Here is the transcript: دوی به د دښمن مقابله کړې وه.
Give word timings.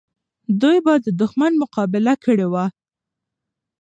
دوی 0.61 0.77
به 0.85 0.93
د 1.05 1.07
دښمن 1.21 1.51
مقابله 1.61 2.13
کړې 2.25 2.47
وه. 2.53 2.65